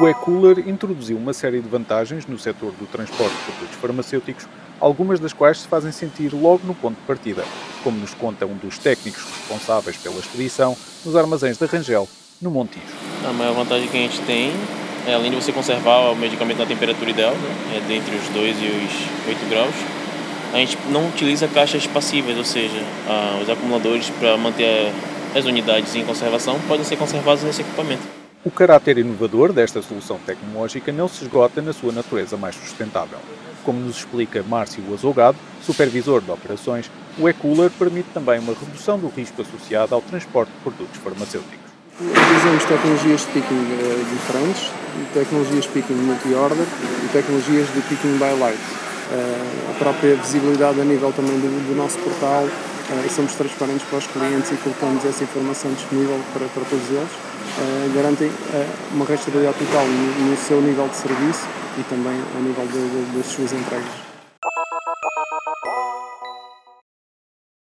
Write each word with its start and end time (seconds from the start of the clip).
O 0.00 0.08
e-cooler 0.08 0.68
introduziu 0.68 1.16
uma 1.16 1.32
série 1.32 1.60
de 1.60 1.68
vantagens 1.68 2.26
no 2.26 2.38
setor 2.38 2.72
do 2.72 2.86
transporte 2.86 3.34
de 3.34 3.42
produtos 3.42 3.76
farmacêuticos, 3.76 4.48
algumas 4.80 5.20
das 5.20 5.32
quais 5.32 5.60
se 5.60 5.68
fazem 5.68 5.92
sentir 5.92 6.34
logo 6.34 6.60
no 6.64 6.74
ponto 6.74 6.96
de 6.96 7.06
partida, 7.06 7.44
como 7.84 7.98
nos 7.98 8.14
conta 8.14 8.46
um 8.46 8.56
dos 8.56 8.78
técnicos 8.78 9.22
responsáveis 9.22 9.96
pela 9.96 10.16
expedição 10.16 10.76
nos 11.04 11.14
armazéns 11.14 11.58
da 11.58 11.66
Rangel, 11.66 12.08
no 12.40 12.50
Montijo. 12.50 12.82
A 13.28 13.32
maior 13.32 13.54
vantagem 13.54 13.88
que 13.88 13.96
a 13.96 14.00
gente 14.00 14.20
tem 14.22 14.52
é, 15.06 15.14
além 15.14 15.30
de 15.30 15.36
você 15.36 15.52
conservar 15.52 16.10
o 16.10 16.16
medicamento 16.16 16.58
na 16.58 16.66
temperatura 16.66 17.10
ideal, 17.10 17.34
né, 17.34 17.82
é 17.90 17.94
entre 17.94 18.14
os 18.14 18.28
2 18.28 18.56
e 18.60 18.66
os 18.66 19.28
8 19.28 19.50
graus, 19.50 19.74
a 20.52 20.56
gente 20.58 20.78
não 20.90 21.08
utiliza 21.08 21.48
caixas 21.48 21.86
passivas, 21.86 22.36
ou 22.36 22.44
seja, 22.44 22.82
ah, 23.08 23.40
os 23.42 23.50
acumuladores 23.50 24.10
para 24.10 24.36
manter 24.36 24.92
as 25.34 25.44
unidades 25.44 25.94
em 25.96 26.04
conservação 26.04 26.58
podem 26.68 26.84
ser 26.84 26.96
conservados 26.96 27.42
nesse 27.42 27.62
equipamento. 27.62 28.21
O 28.44 28.50
caráter 28.50 28.98
inovador 28.98 29.52
desta 29.52 29.80
solução 29.80 30.18
tecnológica 30.26 30.90
não 30.90 31.06
se 31.06 31.22
esgota 31.22 31.62
na 31.62 31.72
sua 31.72 31.92
natureza 31.92 32.36
mais 32.36 32.56
sustentável. 32.56 33.18
Como 33.62 33.78
nos 33.78 33.98
explica 33.98 34.42
Márcio 34.42 34.82
Azogado, 34.92 35.38
supervisor 35.62 36.20
de 36.20 36.32
operações, 36.32 36.90
o 37.16 37.28
e-cooler 37.28 37.70
permite 37.70 38.08
também 38.12 38.40
uma 38.40 38.52
redução 38.52 38.98
do 38.98 39.06
risco 39.06 39.42
associado 39.42 39.94
ao 39.94 40.02
transporte 40.02 40.50
de 40.50 40.58
produtos 40.58 40.96
farmacêuticos. 40.96 41.70
Utilizamos 42.00 42.64
tecnologias 42.64 43.20
de 43.20 43.26
picking 43.26 43.54
uh, 43.54 44.04
diferentes, 44.10 44.72
tecnologias 45.14 45.64
de 45.64 45.70
picking 45.70 45.94
multi-order 45.94 46.66
e 47.04 47.08
tecnologias 47.12 47.72
de 47.72 47.80
picking 47.82 48.18
by 48.18 48.36
light. 48.40 48.58
Uh, 48.58 49.70
a 49.70 49.74
própria 49.78 50.16
visibilidade 50.16 50.80
a 50.80 50.84
nível 50.84 51.12
também 51.12 51.38
do, 51.38 51.68
do 51.68 51.76
nosso 51.76 51.96
portal, 51.98 52.48
uh, 52.90 53.10
somos 53.10 53.34
transparentes 53.34 53.86
para 53.88 53.98
os 53.98 54.06
clientes 54.06 54.50
e 54.50 54.56
colocamos 54.56 55.04
essa 55.04 55.24
informação 55.24 55.72
disponível 55.72 56.18
para, 56.32 56.46
para 56.46 56.64
todos 56.64 56.88
eles. 56.90 57.94
garantem 57.94 58.30
uma 58.92 59.04
rastreabilidade 59.04 59.58
total 59.58 59.86
no, 59.86 60.30
no, 60.30 60.36
seu 60.36 60.60
nível 60.60 60.88
de 60.88 60.96
serviço 60.96 61.46
e 61.78 61.82
também 61.84 62.18
a 62.36 62.40
nível 62.40 62.66
das 63.14 63.26
suas 63.26 63.52
entregas. 63.52 64.11